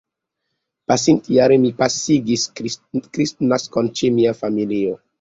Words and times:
Pasintjare 0.91 1.59
mi 1.67 1.71
pasigis 1.83 2.49
Kristnaskon 2.63 3.95
ĉe 4.01 4.15
mia 4.21 4.39
familio. 4.45 5.03